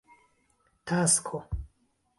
tasko 0.87 1.39